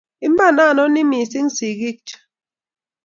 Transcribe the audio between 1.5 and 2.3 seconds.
sikiik chuu